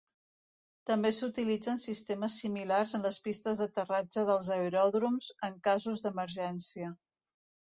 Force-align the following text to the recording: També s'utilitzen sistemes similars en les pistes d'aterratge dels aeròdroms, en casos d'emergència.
També 0.91 1.09
s'utilitzen 1.17 1.83
sistemes 1.83 2.37
similars 2.43 2.95
en 2.99 3.05
les 3.09 3.19
pistes 3.27 3.61
d'aterratge 3.65 4.25
dels 4.31 4.51
aeròdroms, 4.57 5.31
en 5.51 5.61
casos 5.69 6.05
d'emergència. 6.07 6.91